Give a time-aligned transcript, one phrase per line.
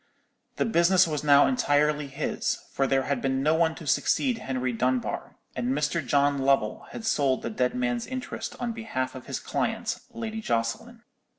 [0.55, 4.73] The business was now entirely his; for there had been no one to succeed Henry
[4.73, 6.03] Dunbar, and Mr.
[6.03, 11.03] John Lovell had sold the dead man's interest on behalf of his client, Lady Jocelyn.